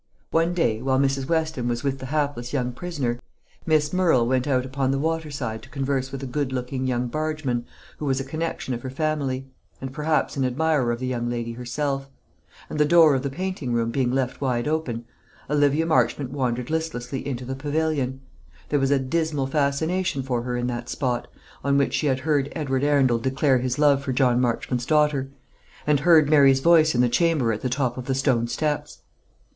One 0.31 0.55
day, 0.55 0.81
while 0.81 0.97
Mrs. 0.99 1.29
Weston 1.29 1.67
was 1.67 1.83
with 1.83 1.99
the 1.99 2.07
hapless 2.07 2.53
young 2.53 2.71
prisoner, 2.71 3.19
Miss 3.67 3.93
Murrel 3.93 4.25
went 4.25 4.47
out 4.47 4.65
upon 4.65 4.89
the 4.89 4.97
water 4.97 5.29
side 5.29 5.61
to 5.61 5.69
converse 5.69 6.11
with 6.11 6.23
a 6.23 6.25
good 6.25 6.51
looking 6.51 6.87
young 6.87 7.05
bargeman, 7.05 7.67
who 7.99 8.05
was 8.07 8.19
a 8.19 8.23
connexion 8.23 8.73
of 8.73 8.81
her 8.81 8.89
family, 8.89 9.45
and 9.79 9.93
perhaps 9.93 10.35
an 10.35 10.43
admirer 10.43 10.91
of 10.91 10.99
the 10.99 11.05
young 11.05 11.29
lady 11.29 11.51
herself; 11.51 12.09
and 12.67 12.79
the 12.79 12.83
door 12.83 13.13
of 13.13 13.21
the 13.21 13.29
painting 13.29 13.73
room 13.73 13.91
being 13.91 14.11
left 14.11 14.41
wide 14.41 14.67
open, 14.67 15.05
Olivia 15.51 15.85
Marchmont 15.85 16.31
wandered 16.31 16.71
listlessly 16.71 17.23
into 17.27 17.45
the 17.45 17.53
pavilion 17.53 18.21
there 18.69 18.79
was 18.79 18.89
a 18.89 18.97
dismal 18.97 19.45
fascination 19.45 20.23
for 20.23 20.41
her 20.41 20.57
in 20.57 20.65
that 20.65 20.89
spot, 20.89 21.27
on 21.63 21.77
which 21.77 21.93
she 21.93 22.07
had 22.07 22.21
heard 22.21 22.51
Edward 22.55 22.83
Arundel 22.83 23.19
declare 23.19 23.59
his 23.59 23.77
love 23.77 24.01
for 24.01 24.13
John 24.13 24.41
Marchmont's 24.41 24.87
daughter 24.87 25.29
and 25.85 25.99
heard 25.99 26.27
Mary's 26.27 26.59
voice 26.59 26.95
in 26.95 27.01
the 27.01 27.07
chamber 27.07 27.53
at 27.53 27.61
the 27.61 27.69
top 27.69 27.99
of 27.99 28.05
the 28.05 28.15
stone 28.15 28.47
steps. 28.47 29.03